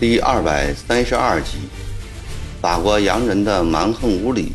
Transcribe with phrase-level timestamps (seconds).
[0.00, 1.52] 第二百三十二集：
[2.60, 4.52] 法国洋人的蛮横无理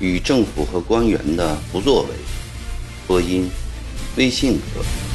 [0.00, 2.08] 与政府和官员的不作为。
[3.06, 3.48] 播音：
[4.16, 5.09] 微信哥。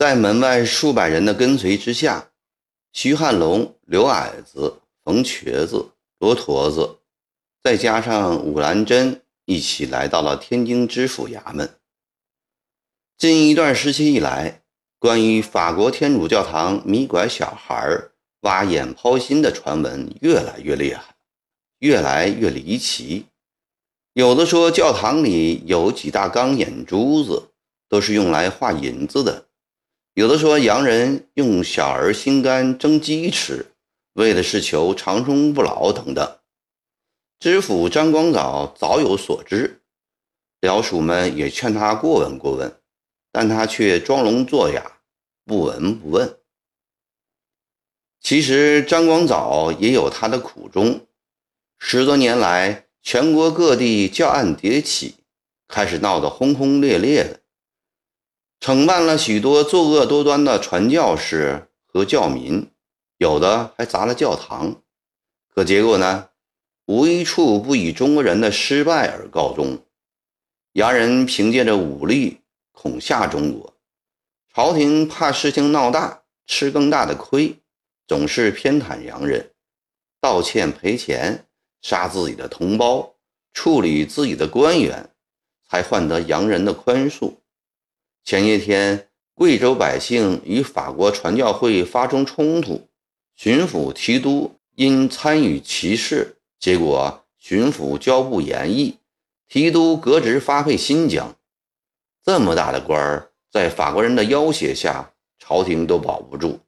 [0.00, 2.30] 在门外数百人的跟随之下，
[2.90, 7.00] 徐汉龙、刘矮子、冯瘸子、罗驼子，
[7.62, 9.20] 再加上武兰珍。
[9.44, 11.68] 一起来到了天津知府衙门。
[13.18, 14.62] 近一段时期以来，
[14.98, 17.86] 关于法国天主教堂迷拐小孩、
[18.40, 21.14] 挖眼抛心的传闻越来越厉害，
[21.80, 23.26] 越来越离奇。
[24.14, 27.50] 有的说教堂里有几大缸眼珠子，
[27.86, 29.44] 都是用来画银子的；
[30.14, 33.66] 有的说洋人用小儿心肝蒸鸡吃，
[34.14, 36.38] 为的是求长生不老等等。
[37.38, 39.80] 知府张光藻早有所知，
[40.60, 42.80] 僚属们也劝他过问过问，
[43.30, 44.98] 但他却装聋作哑，
[45.44, 46.38] 不闻不问。
[48.20, 51.06] 其实张光藻也有他的苦衷。
[51.78, 55.14] 十多年来，全国各地教案迭起，
[55.68, 57.40] 开始闹得轰轰烈烈的，
[58.60, 62.70] 惩办了许多作恶多端的传教士和教民，
[63.16, 64.82] 有的还砸了教堂。
[65.48, 66.28] 可结果呢？
[66.84, 69.78] 无一处不以中国人的失败而告终。
[70.72, 72.40] 洋人凭借着武力
[72.72, 73.72] 恐吓中国，
[74.52, 77.56] 朝廷怕事情闹大，吃更大的亏，
[78.06, 79.52] 总是偏袒洋人，
[80.20, 81.46] 道歉赔钱，
[81.80, 83.14] 杀自己的同胞，
[83.54, 85.08] 处理自己的官员，
[85.68, 87.32] 才换得洋人的宽恕。
[88.24, 92.88] 前些天，贵州百姓与法国传教会发生冲突，
[93.34, 96.36] 巡抚提督因参与其事。
[96.58, 98.98] 结果，巡抚交部严议，
[99.48, 101.34] 提督革职发配新疆。
[102.22, 106.60] 这么大的官儿，在法国人的要挟下，朝廷都保不住，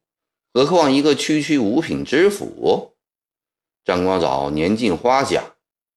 [0.54, 2.94] 何况一个区区五品知府？
[3.84, 5.44] 张光藻年近花甲，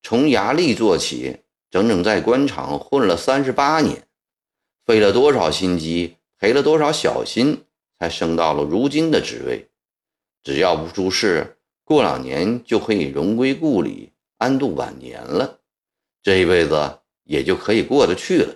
[0.03, 1.37] 从衙吏做起，
[1.71, 4.05] 整整在官场混了三十八年，
[4.85, 7.65] 费了多少心机，赔了多少小心，
[7.99, 9.69] 才升到了如今的职位。
[10.43, 11.51] 只要不出事。
[11.87, 15.59] 过两年就可以荣归故里，安度晚年了，
[16.23, 18.55] 这一辈子也就可以过得去了。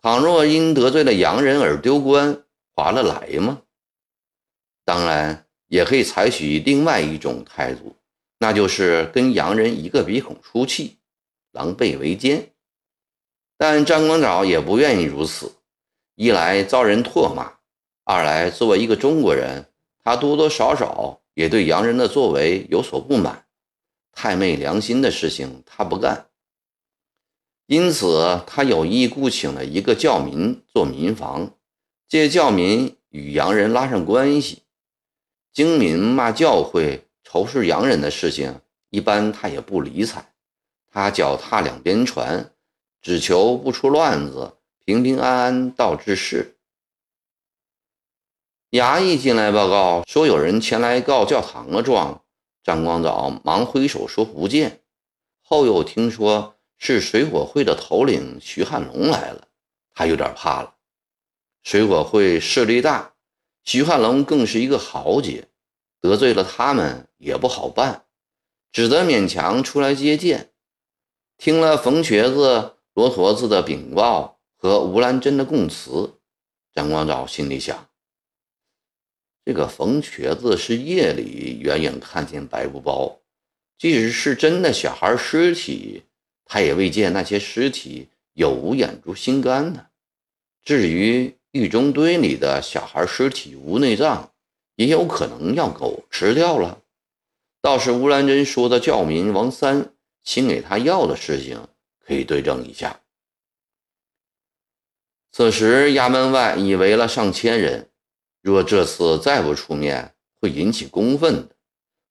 [0.00, 2.42] 倘若因得罪了洋人而丢官，
[2.74, 3.60] 划得来吗？
[4.86, 7.94] 当然，也可以采取另外一种态度，
[8.38, 10.96] 那就是跟洋人一个鼻孔出气，
[11.52, 12.50] 狼狈为奸。
[13.56, 15.52] 但张光藻也不愿意如此，
[16.14, 17.52] 一来遭人唾骂，
[18.04, 19.66] 二来作为一个中国人，
[20.02, 21.20] 他多多少少。
[21.36, 23.44] 也对洋人的作为有所不满，
[24.10, 26.28] 太昧良心的事情他不干，
[27.66, 31.50] 因此他有意雇请了一个教民做民房，
[32.08, 34.62] 借教民与洋人拉上关系。
[35.52, 40.24] 精民骂教会、仇视洋人的事情，一般他也不理睬，
[40.90, 42.50] 他脚踏两边船，
[43.06, 46.56] 只求不出乱子，平平安安到治世。
[48.70, 52.24] 衙役进来报告说，有人前来告教堂的状。
[52.64, 54.82] 张光藻忙挥手说不见。
[55.40, 59.46] 后又听说是水火会的头领徐汉龙来了，
[59.94, 60.74] 他有点怕了。
[61.62, 63.14] 水火会势力大，
[63.62, 65.46] 徐汉龙更是一个豪杰，
[66.00, 68.06] 得罪了他们也不好办，
[68.72, 70.50] 只得勉强出来接见。
[71.38, 76.14] 听了冯瘸子、罗驼子的禀报和吴兰珍的供词，
[76.72, 77.90] 张光藻心里想。
[79.44, 83.18] 这个冯瘸子是夜里远远看见白布包，
[83.76, 86.04] 即使是真的小孩尸体，
[86.46, 89.88] 他也未见那些尸体有无眼珠心肝呢。
[90.64, 94.32] 至于狱中堆里的小孩尸体无内脏，
[94.76, 96.80] 也有可能让狗吃掉了。
[97.60, 99.92] 倒是吴兰珍说的教民王三
[100.24, 101.68] 请给他药的事情，
[102.06, 103.00] 可以对证一下。
[105.32, 107.90] 此时衙门外已围了上千人。
[108.40, 111.56] 若这次再不出面，会引起公愤的。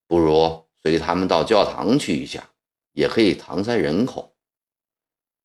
[0.05, 2.49] 不如随他们到教堂去一下，
[2.91, 4.35] 也可以搪塞人口。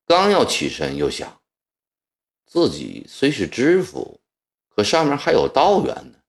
[0.05, 1.41] 刚要起身，又想
[2.45, 4.19] 自己虽是知府，
[4.67, 6.19] 可上面还有道员呢。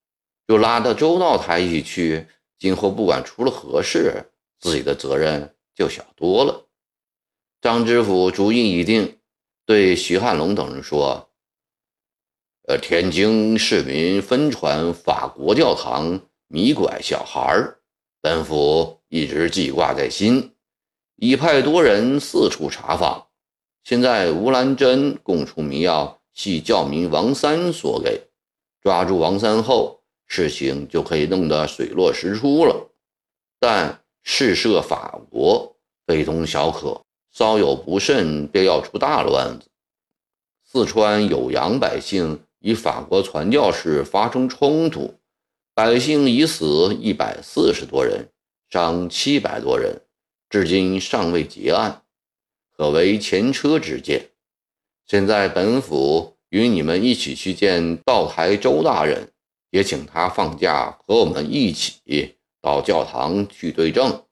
[0.47, 2.29] 若拉到周道台一起去，
[2.59, 4.25] 今后不管出了何事，
[4.61, 6.69] 自己的责任就小多了。
[7.63, 9.21] 张知府主意已定，
[9.65, 11.31] 对徐汉龙等人说。
[12.67, 17.57] 呃，天津市民分传法国教堂迷拐小孩，
[18.21, 20.57] 本府一直记挂在心，
[21.15, 23.29] 已派多人四处查访。
[23.85, 28.21] 现在吴兰珍供出迷药，系教民王三所给。
[28.81, 32.91] 抓住王三后，事情就可以弄得水落石出了。
[33.61, 35.77] 但事涉法国，
[36.09, 37.01] 非同小可，
[37.33, 39.69] 稍有不慎，便要出大乱子。
[40.65, 45.15] 四川酉阳百姓与法国传教士发生冲突，
[45.75, 48.29] 百姓已死一百四十多人，
[48.69, 50.03] 伤七百多人，
[50.51, 52.03] 至今尚未结案。
[52.77, 54.31] 可为前车之鉴。
[55.07, 59.33] 现在本府与你们一起去见道台周大人，
[59.71, 64.25] 也请他放假和我们一起到教堂去对证。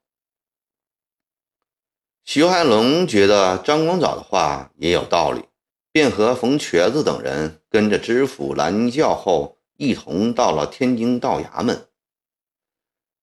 [2.23, 5.43] 徐汉龙觉得张光藻的话也有道理，
[5.91, 11.87] 便和冯瘸子等人跟着知府拦轿后，一同到了天津道衙门。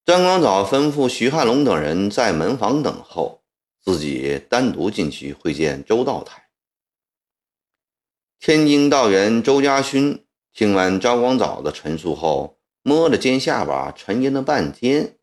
[0.04, 3.38] 张光藻吩咐徐汉龙等人在门房等候。
[3.80, 6.48] 自己单独进去会见周道台。
[8.38, 15.17] 天津道员周家勋听完张光藻的陈述后，摸着尖下巴，沉吟了半天。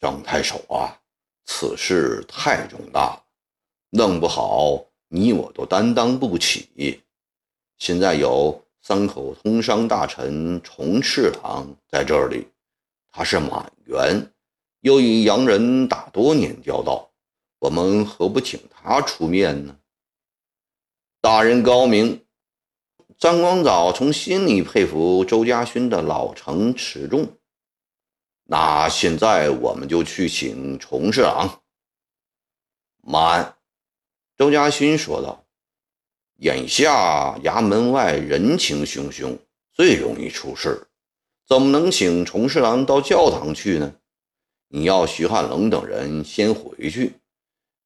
[0.00, 0.96] 张太守啊，
[1.44, 3.20] 此事太重大，
[3.90, 7.02] 弄不好你我都担当不起。
[7.78, 12.46] 现在有三口通商大臣重侍郎在这里，
[13.10, 14.30] 他是满员。
[14.82, 17.10] 又与洋人打多年交道，
[17.58, 19.76] 我们何不请他出面呢？
[21.20, 22.24] 大人高明。
[23.18, 27.28] 张光藻从心里佩服周家勋的老成持重。
[28.50, 31.60] 那现在我们就去请重侍郎。
[33.02, 33.56] 慢，
[34.38, 35.44] 周家勋说道
[36.40, 39.36] ：“眼下衙门外人情汹汹，
[39.74, 40.88] 最容易出事，
[41.46, 43.94] 怎么能请重侍郎到教堂去呢？”
[44.68, 47.12] 你要徐汉龙等人先回去，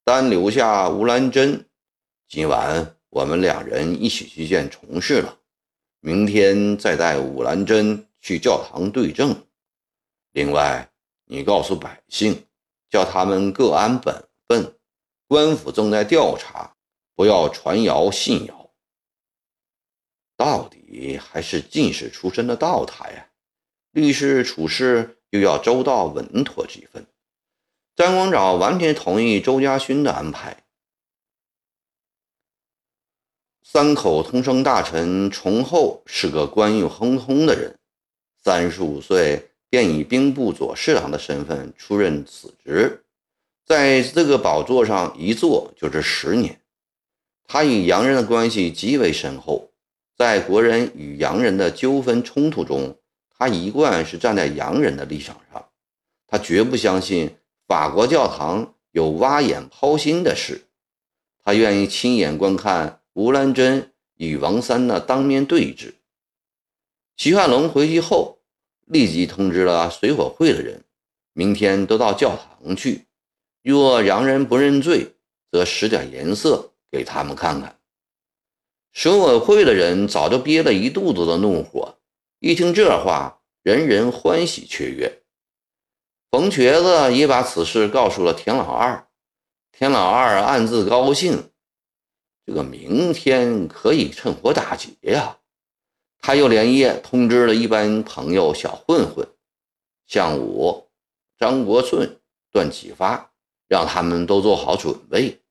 [0.05, 1.65] 单留下吴兰珍。
[2.29, 5.39] 今晚我们两人一起去见重事了，
[5.99, 9.35] 明天再带吴兰珍去教堂对证。
[10.33, 10.91] 另外，
[11.25, 12.45] 你告诉百姓，
[12.89, 14.77] 叫他们各安本分。
[15.27, 16.75] 官府正在调查，
[17.15, 18.69] 不要传谣信谣。
[20.35, 23.31] 到底还是进士出身的道台啊，
[23.91, 25.19] 律师处事。
[25.33, 27.07] 又要周到稳妥几分，
[27.95, 30.63] 张光藻完全同意周家勋的安排。
[33.63, 37.79] 三口通声大臣崇厚是个官运亨通的人，
[38.43, 43.05] 三十五岁便以兵部左侍郎的身份出任此职，
[43.65, 46.61] 在这个宝座上一坐就是十年。
[47.43, 49.71] 他与洋人的关系极为深厚，
[50.15, 52.99] 在国人与洋人的纠纷冲突中。
[53.35, 55.67] 他一贯是站在洋人的立场上，
[56.27, 57.35] 他绝不相信
[57.67, 60.67] 法国教堂有挖眼抛心的事，
[61.43, 65.95] 他愿意亲眼观看吴兰珍与王三的当面对质。
[67.17, 68.37] 徐汉龙回去后，
[68.85, 70.83] 立即通知了水火会的人，
[71.33, 73.05] 明天都到教堂去。
[73.61, 75.15] 若洋人不认罪，
[75.51, 77.79] 则使点颜色给他们看看。
[78.91, 81.97] 水火会的人早就憋了一肚子的怒火。
[82.39, 85.21] 一听这话，人人欢喜雀跃。
[86.29, 89.07] 冯瘸子也把此事告诉了田老二，
[89.71, 91.51] 田老二暗自高兴，
[92.45, 95.37] 这个明天可以趁火打劫呀！
[96.25, 99.27] 他又连夜通知了一班朋友小混混，
[100.07, 100.87] 向武、
[101.37, 102.17] 张国顺、
[102.49, 103.33] 段启发，
[103.67, 105.41] 让他们都做好准备。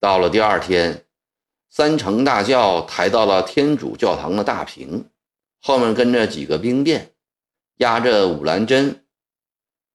[0.00, 1.04] 到了第二天，
[1.68, 5.04] 三乘大轿抬到了天主教堂的大屏。
[5.60, 7.12] 后面跟着几个兵变，
[7.76, 9.04] 押着武兰珍。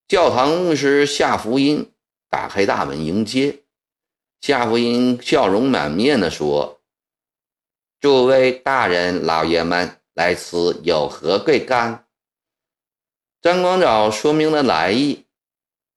[0.07, 1.91] 教堂牧师夏福音
[2.29, 3.63] 打开大门迎接。
[4.41, 6.76] 夏福音笑容满面地说
[7.99, 12.05] ：“诸位大人、老爷们，来此有何贵干？”
[13.41, 15.25] 张光藻说明了来意。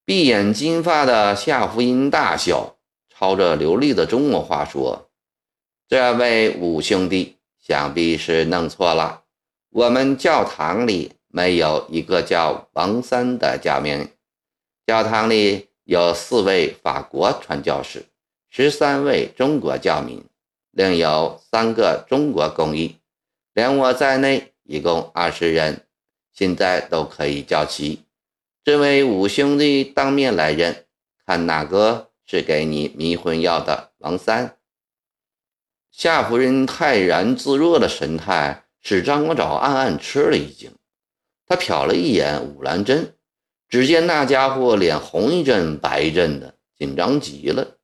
[0.04, 2.76] 闭眼金发的夏福音大笑，
[3.08, 5.08] 操着流利的中国话说
[5.88, 9.22] ：“这位五兄弟想必是弄错了。”
[9.70, 14.08] 我们教堂里没有一个叫王三的教民，
[14.84, 18.04] 教堂里有四位法国传教士，
[18.48, 20.20] 十三位中国教民，
[20.70, 22.96] 另有三个中国公益，
[23.52, 25.86] 连我在内一共二十人，
[26.32, 28.04] 现在都可以叫齐。
[28.62, 30.84] 这位五兄弟当面来认，
[31.26, 34.56] 看哪个是给你迷魂药的王三。
[35.90, 40.70] 夏夫人泰然自若的神态使张光藻暗暗吃了一惊。
[41.46, 43.16] 他瞟了一眼武兰珍，
[43.68, 47.78] 只见那家伙脸红一阵白一阵的，紧张极了。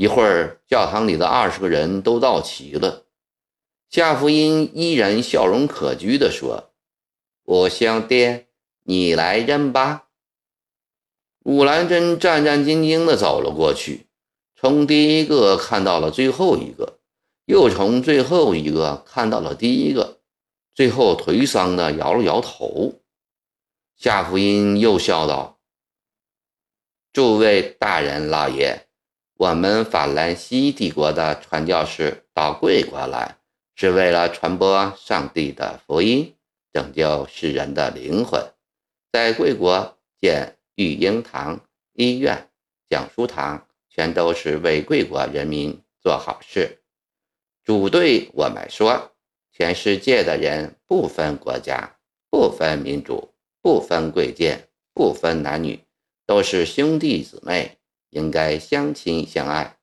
[0.00, 3.04] 一会儿，教堂里的二十个人都到齐了。
[3.90, 6.70] 夏福音依然笑容可掬地说
[7.44, 8.46] ：“我相爹，
[8.84, 10.06] 你来认吧。”
[11.44, 14.06] 武兰珍战战兢兢地走了过去，
[14.56, 16.98] 从第一个看到了最后一个，
[17.44, 20.20] 又从最后一个看到了第一个。
[20.74, 23.02] 最后颓丧地摇了摇头，
[23.98, 25.58] 夏福音又笑道
[27.12, 28.86] ：“诸位大人老爷，
[29.40, 33.38] 我们法兰西帝国的传教士到贵国来，
[33.74, 36.34] 是为了传播上帝的福音，
[36.74, 38.38] 拯救世人的灵魂。
[39.10, 41.58] 在贵国建育婴堂、
[41.94, 42.50] 医院、
[42.90, 46.82] 讲书堂，全都是为贵国人民做好事。
[47.64, 49.12] 主对我们说。”
[49.52, 51.96] 全世界的人不分国家，
[52.30, 53.32] 不分民族，
[53.62, 55.80] 不分贵贱，不分男女，
[56.26, 57.78] 都是兄弟姊妹，
[58.10, 59.78] 应该相亲相爱。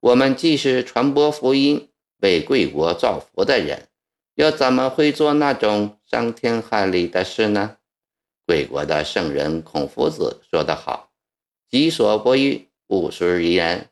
[0.00, 3.88] 我们既是传播福音、为贵国造福的人，
[4.34, 7.76] 又怎么会做那种伤天害理的事呢？
[8.44, 11.12] 贵国的圣人孔夫子说得好
[11.70, 13.88] ：“己所不欲，勿施于人。”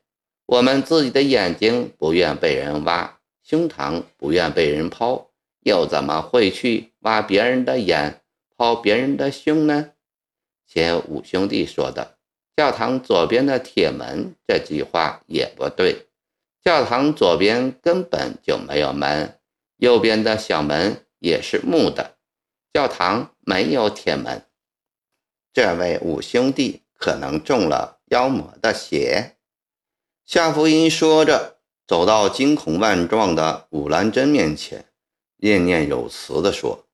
[0.46, 5.30] 我们自己的眼睛不愿被人挖，胸膛不愿被人抛。
[5.62, 8.22] 又怎么会去挖别人的眼、
[8.56, 9.92] 抛别人的胸呢？
[10.66, 12.18] 前五兄弟说的
[12.56, 16.08] “教堂左边的铁门”这句话也不对，
[16.62, 19.38] 教堂左边根本就没有门，
[19.76, 22.16] 右边的小门也是木的，
[22.72, 24.44] 教堂没有铁门。
[25.52, 29.36] 这位五兄弟可能中了妖魔的邪。
[30.24, 34.84] 夏福音说着，走到惊恐万状的武兰珍面前。
[35.38, 36.86] 念念有词地说：“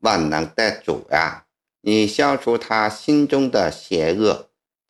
[0.00, 1.46] 万能的主呀，
[1.82, 4.45] 你消除他心中的邪恶，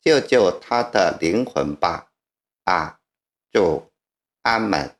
[0.07, 2.07] 救救他的灵魂吧！
[2.63, 2.97] 啊，
[3.51, 3.91] 主，
[4.43, 4.95] 阿门。”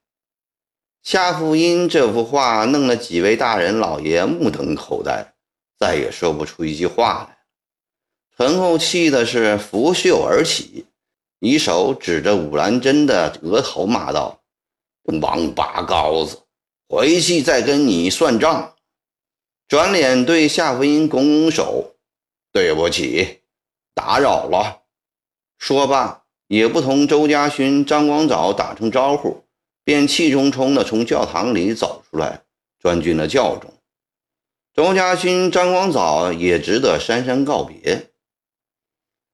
[1.02, 5.34] 夏福音这幅画弄得几位大人老爷目瞪口呆，
[5.80, 7.38] 再也说不出一句话来。
[8.36, 10.86] 陈后气的是拂袖而起，
[11.40, 14.42] 一手指着武兰珍的额头骂道
[15.22, 16.42] ：“王八羔子！”
[16.90, 18.76] 回去再跟你算账。
[19.70, 21.96] 转脸对夏福音拱拱手
[22.52, 23.42] ：“对不起，
[23.94, 24.77] 打扰了。”
[25.58, 29.44] 说罢，也不同周家勋、张光藻打声招呼，
[29.84, 32.44] 便气冲冲地从教堂里走出来，
[32.80, 33.74] 钻进了教中。
[34.74, 38.12] 周家勋、张光藻也只得姗姗告别。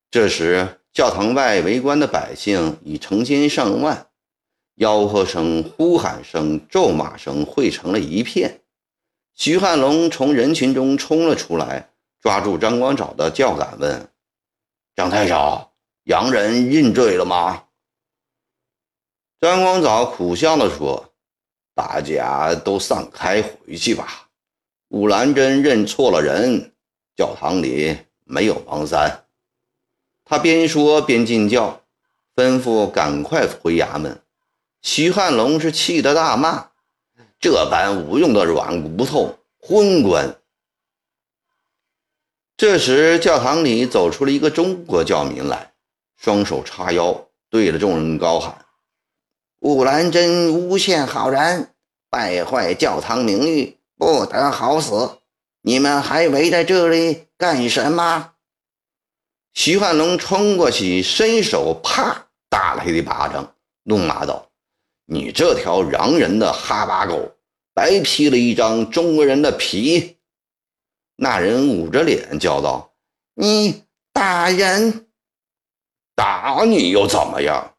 [0.09, 4.07] 这时，教堂外围观的百姓已成千上万。
[4.77, 8.61] 吆喝声、呼喊声、咒骂声汇成了一片。
[9.35, 11.89] 徐汉龙从人群中冲了出来，
[12.21, 14.09] 抓住张光藻的教杆问
[14.95, 15.72] ：“张太守，
[16.03, 17.63] 洋人认罪了吗？”
[19.41, 21.13] 张光藻苦笑地说
[21.75, 24.29] ：“大家都散开回去吧。
[24.89, 26.71] 武兰珍认错了人，
[27.15, 29.25] 教堂里没有王三。”
[30.23, 31.81] 他边说边进教，
[32.35, 34.21] 吩咐赶快回衙门。
[34.81, 36.69] 徐汉龙是气得大骂
[37.39, 40.39] ：“这般无用的软骨头，昏官！”
[42.55, 45.72] 这时，教堂里走出了一个中国教民来，
[46.23, 48.65] 双手叉腰，对着众人高喊
[49.59, 51.75] ：“武兰珍诬陷好人，
[52.09, 55.17] 败坏教堂名誉，不得好死！
[55.63, 58.35] 你们还围在这里干什么？”
[59.53, 63.53] 徐汉龙冲过去，伸手啪打了一巴掌，
[63.83, 64.49] 怒骂道。
[65.05, 67.35] 你这条洋人的哈巴狗，
[67.73, 70.19] 白披了一张中国人的皮！
[71.17, 72.93] 那人捂着脸叫道
[73.35, 75.02] ：“你打人，
[76.15, 77.73] 打你又怎么样？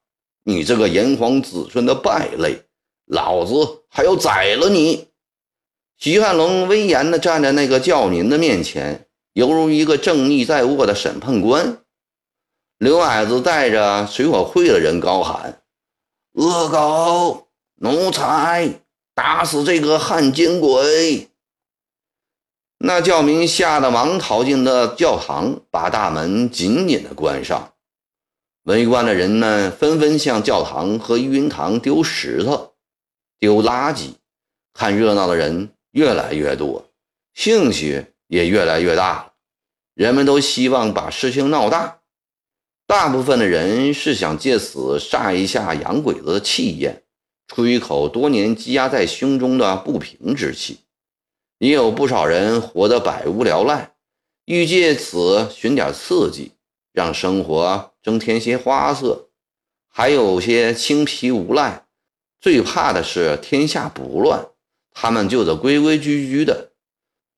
[0.46, 2.62] 你这个炎黄子孙的败类，
[3.06, 5.08] 老子还要宰了你！”
[5.96, 11.78] 徐汉龙威严地站在那个教民的面前，犹如一个正义在握的审判官。
[12.78, 15.62] 刘矮子带着水火会的人高喊。
[16.32, 18.80] 恶狗奴才，
[19.14, 21.30] 打死这个汉奸鬼！
[22.78, 27.73] 那教民吓得忙逃进了教堂，把大门紧紧的关上。
[28.64, 32.74] 围观的人们纷纷向教堂和育婴堂丢石头、
[33.38, 34.14] 丢垃圾。
[34.72, 36.90] 看热闹的人越来越多，
[37.34, 39.34] 兴趣也越来越大。
[39.94, 42.00] 人们都希望把事情闹大。
[42.86, 47.04] 大部分的人是想借此煞一下洋鬼子的气焰，
[47.46, 50.78] 出一口多年积压在胸中的不平之气。
[51.58, 53.94] 也有不少人活得百无聊赖，
[54.46, 56.52] 欲借此寻点刺激，
[56.92, 59.30] 让生活增添些花色；
[59.88, 61.86] 还有些青皮无赖，
[62.38, 64.46] 最怕的是天下不乱，
[64.92, 66.72] 他们就得规规矩矩的；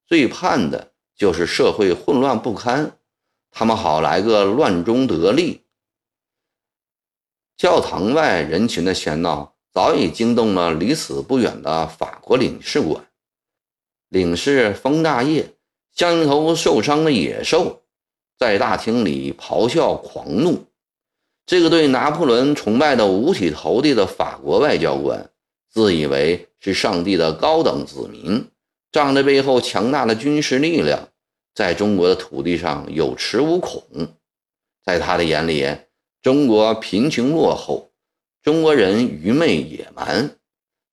[0.09, 2.99] 最盼的就是社会混乱不堪，
[3.53, 5.63] 他们好来个乱中得利。
[7.57, 13.07] 教堂外人群的喧闹早已惊动了离此不远的法国领事馆。
[14.09, 15.55] 领事封大业
[15.93, 17.83] 像一头受伤的野兽，
[18.39, 20.67] 在大厅里咆哮狂怒。
[21.47, 25.31] 这个对拿破仑崇拜的五体投地的法国外交官，
[25.71, 28.49] 自以为是上帝的高等子民，
[28.91, 31.09] 仗着背后强大的军事力量，
[31.55, 33.83] 在中国的土地上有恃无恐。
[34.85, 35.77] 在他的眼里，
[36.23, 37.93] 中国贫穷落后，
[38.43, 40.37] 中国人愚昧野蛮。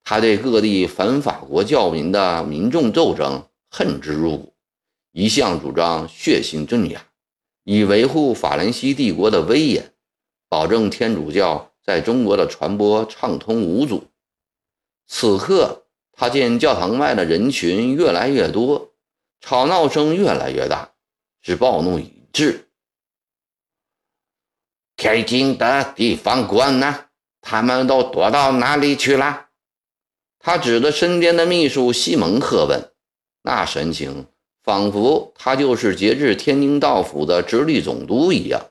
[0.04, 4.54] 他对各地反法国教民的民众斗争恨之入骨，
[5.14, 7.04] 一向主张血腥镇压，
[7.64, 9.94] 以维护法兰西帝国的威严，
[10.50, 14.08] 保证天主教在中国的传播畅通无阻。
[15.08, 18.94] 此刻，他见教堂外的人群越来越多，
[19.42, 20.92] 吵闹声越来越大，
[21.42, 22.70] 是暴怒已至。
[24.96, 27.06] 天津的地方官呢？
[27.42, 29.48] 他们都躲到哪里去了？
[30.40, 32.94] 他指着身边的秘书西蒙喝问，
[33.42, 34.28] 那神情
[34.64, 38.70] 仿佛他就是节制天津道府的直隶总督一样。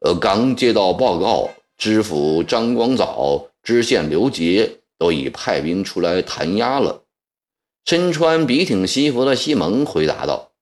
[0.00, 7.04] 呃，刚接到报告，知府张光藻、知县刘杰都已派兵出来弹压了。
[7.84, 10.52] 身穿笔挺西服的西蒙回答道：“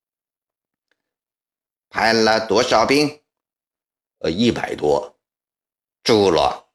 [1.91, 3.21] 派了多少兵？
[4.21, 5.17] 呃，一百多。
[6.03, 6.67] 住了。”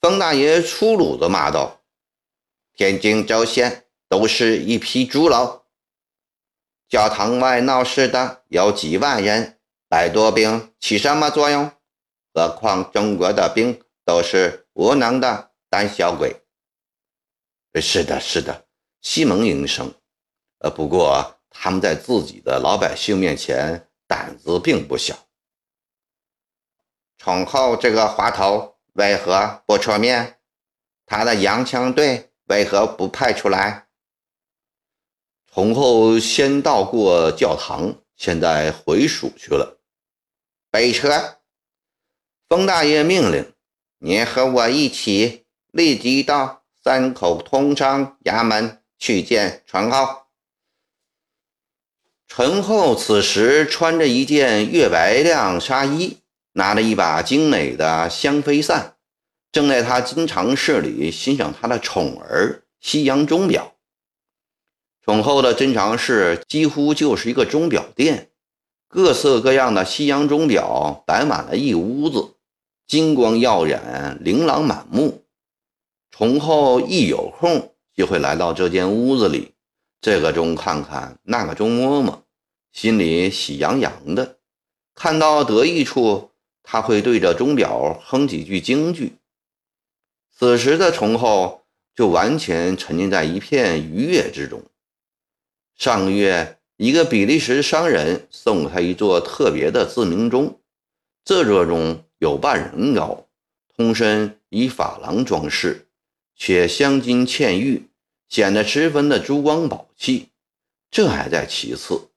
[0.00, 1.80] 方大爷粗鲁地骂道
[2.74, 3.81] ：“天津州县
[4.12, 5.64] 都是一批猪肉，
[6.86, 11.72] 教堂外闹事的有几万人，百多兵起什么作用？
[12.34, 16.42] 何况中国的兵都是无能的胆小鬼。
[17.80, 18.66] ”“是的，是的。”
[19.00, 19.90] 西蒙应声。
[20.60, 25.16] “呃，不过他们在自己的老百姓面前胆子并不小。”
[27.16, 28.76] 崇厚这个滑头。
[28.92, 30.38] 为何不出面？
[31.06, 33.86] 他的洋枪队为何不派出来？
[35.54, 39.78] 从后先到过教堂，现在回蜀去了。
[40.70, 41.36] 备车！
[42.48, 43.52] 封大爷命令
[44.00, 50.22] ：“你和我一起，立即到三口通商衙门去见陈厚。”
[52.26, 56.18] 陈厚此时穿着一件月白亮纱衣。
[56.54, 58.96] 拿着一把精美的香妃扇，
[59.50, 63.71] 正在他经常室里欣赏他的宠儿西洋钟表。
[65.04, 68.30] 宠后的珍藏室几乎就是一个钟表店，
[68.88, 72.34] 各色各样的西洋钟表摆满了一屋子，
[72.86, 75.24] 金光耀眼，琳琅满目。
[76.10, 79.54] 宠后一有空就会来到这间屋子里，
[80.00, 82.24] 这个钟看看，那个钟摸摸，
[82.72, 84.38] 心里喜洋洋的。
[84.94, 86.30] 看到得意处。
[86.64, 89.16] 他会对着钟表哼几句京剧。
[90.30, 91.62] 此时的崇厚
[91.92, 94.62] 就完全沉浸在一片愉悦之中。
[95.76, 100.60] 上个月，一个比利时商人送给他一座特别的自鸣钟，
[101.24, 103.26] 这座钟有半人高，
[103.76, 105.86] 通身以珐琅装饰，
[106.36, 107.88] 且镶金嵌玉，
[108.28, 110.28] 显得十分的珠光宝气。
[110.90, 112.08] 这还在其次，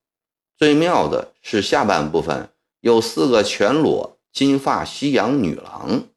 [0.57, 2.49] 最妙的是下半部分
[2.81, 4.11] 有四个全裸。
[4.35, 6.09] 金发西洋女郎，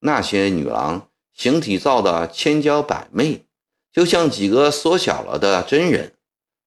[0.00, 3.46] 那些女郎形体造的千娇百媚，
[3.90, 6.12] 就像几个缩小了的真人。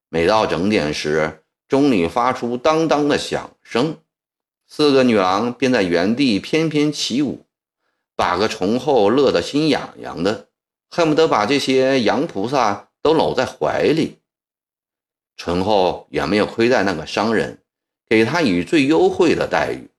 [0.09, 3.97] 每到整点时，钟里发出当当的响声，
[4.67, 7.45] 四个女郎便在原地翩翩起舞，
[8.15, 10.49] 把个崇厚乐得心痒痒的，
[10.89, 14.19] 恨不得把这些洋菩萨都搂在怀里。
[15.35, 17.59] 醇厚也没有亏待那个商人，
[18.07, 19.89] 给他以最优惠的待遇。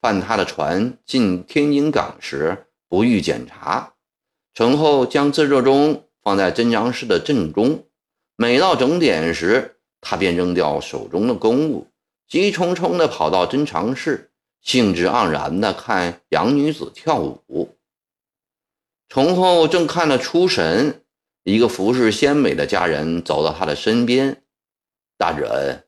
[0.00, 3.94] 换他的船进天津港时，不予检查。
[4.54, 7.84] 陈后将自热钟放在镇江市的正中。
[8.36, 11.88] 每到整点时，他便扔掉手中的公务，
[12.28, 17.76] 急匆匆地跑到珍藏室，兴致盎然地看洋女子跳舞。
[19.08, 21.02] 崇后正看得出神，
[21.44, 24.42] 一个服饰鲜美的家人走到他的身边
[25.16, 25.84] ：“大人。”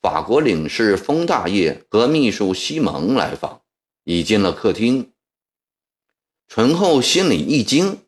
[0.00, 3.60] 法国领事封大业和秘书西蒙来访，
[4.04, 5.12] 已进了客厅。
[6.48, 7.98] 醇厚心里一惊，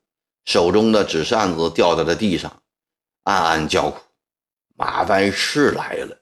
[0.46, 2.61] 手中的纸扇子掉在了地上，
[3.24, 4.00] 暗暗叫苦：
[4.76, 6.18] 麻烦事来了。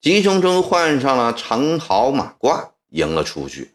[0.00, 3.72] 急匆匆换上了长袍马褂，迎了出去。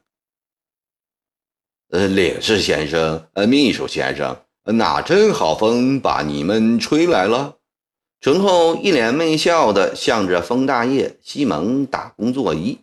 [1.89, 7.57] 呃，领事先生，呃，秘书先生，哪阵好风把你们吹来了？
[8.21, 12.77] 醇厚一脸媚笑的向着封大业、西蒙打工作揖。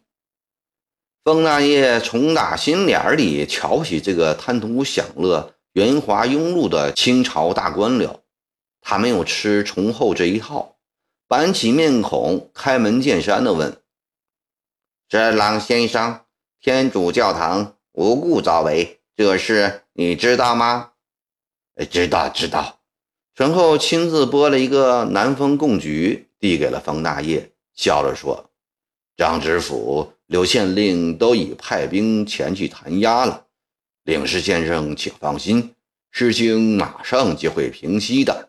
[1.24, 8.20] 封大业从打心眼里瞧不起这个贪图享乐、圆滑庸碌的清朝大官僚，
[8.80, 10.76] 他没有吃崇厚这一套，
[11.26, 13.82] 板起面孔，开门见山的问
[15.08, 16.20] ：“这郎先生，
[16.60, 20.92] 天主教堂无故遭围。”这事你知道吗？
[21.90, 22.78] 知道，知道。
[23.34, 28.50] 醇厚亲自拨了一个南风贡菊，递给了方大业，笑着说
[29.16, 33.46] ：“张知府、刘县令都已派兵前去弹压了。
[34.04, 35.74] 领事先生，请放心，
[36.10, 38.47] 事情马上就会平息的。”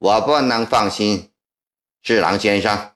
[0.00, 1.30] 我不能放心，
[2.02, 2.92] 侍郎先生。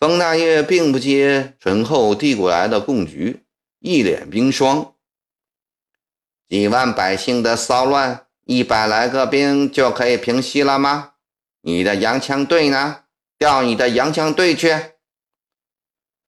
[0.00, 3.44] 方大业并不接醇厚递过来的贡菊，
[3.80, 4.94] 一脸冰霜。
[6.48, 11.12] 几万百姓的骚乱，一百来个兵就可以平息了吗？
[11.60, 13.02] 你的洋枪队呢？
[13.38, 14.74] 调你的洋枪队去！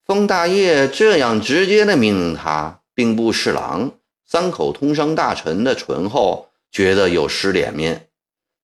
[0.05, 3.93] 封大业这样直接的命令他，兵部侍郎、
[4.27, 8.08] 三口通商大臣的醇厚觉得有失脸面，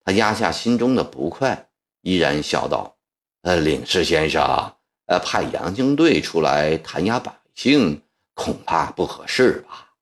[0.04, 1.68] 他压下心中的不快，
[2.02, 2.96] 依然笑道
[3.42, 4.42] ：“呃，领事先生，
[5.06, 8.02] 呃，派洋枪队出来弹压百姓，
[8.34, 9.92] 恐怕不合适吧？”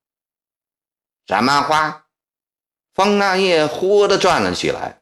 [1.27, 2.05] 什么话？
[2.93, 5.01] 方大爷忽地转了起来。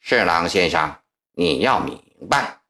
[0.00, 0.96] 侍郎先生，
[1.32, 2.60] 你要明白，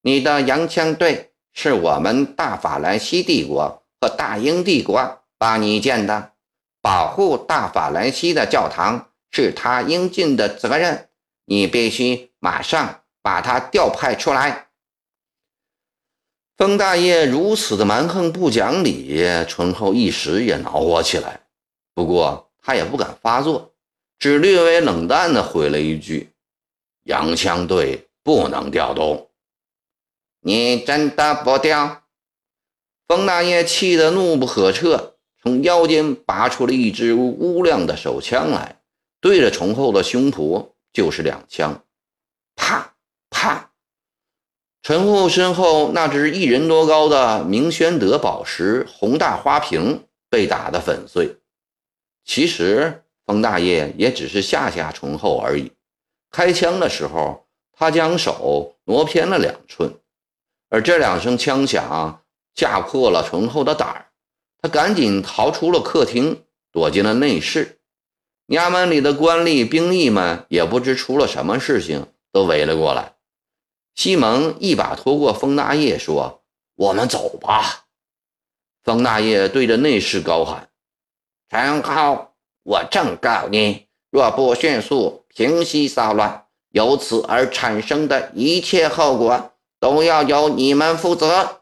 [0.00, 6.32] 你的洋枪队是我们大法兰西帝国和大英帝国帮你建的，
[6.80, 11.07] 保护大法兰西的教堂是他应尽的责任。
[11.50, 14.68] 你必须马上把他调派出来。
[16.58, 21.40] 风大爷如此的蛮横不讲理，醇厚一时也恼火起来。
[21.94, 23.72] 不过他也不敢发作，
[24.18, 26.30] 只略微冷淡地回了一句
[27.04, 29.30] ：“洋枪队不能调动。”
[30.44, 32.02] 你真的不调？
[33.06, 38.82] 风大爷气得怒不可遏，从腰间拔出了一支乌亮的手枪来，
[39.18, 41.84] 对着崇厚的胸脯就是两枪，
[42.56, 42.96] 啪
[43.30, 43.70] 啪！
[44.82, 51.36] 陈厚身后那只一人多高的明宣德宝石红大花瓶被打得粉碎。
[52.24, 55.70] 其实，冯大爷也只是吓吓醇厚而已。
[56.32, 59.94] 开枪的时候，他将手挪偏了两寸，
[60.68, 62.24] 而这两声枪响
[62.56, 64.06] 吓破了醇厚的胆儿。
[64.60, 67.77] 他赶紧逃出了客厅，躲进了内室。
[68.48, 73.12] 衙门里的官吏、兵役们也不知出了什么事情，都围了过来。
[73.94, 76.42] 西蒙一把拖过冯大业，说
[76.74, 77.84] ：“我们走吧。”
[78.82, 80.70] 冯大业对着内室高喊。
[81.50, 91.57] 陈浩，我正告你，若不迅速平息骚乱，由此而产生的一切后果，都要由你们负责。